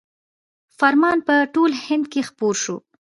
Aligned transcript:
فرمان 0.77 1.17
په 1.27 1.35
ټول 1.53 1.71
هند 1.85 2.05
کې 2.11 2.21
خپور 2.29 2.55
شو. 2.63 2.77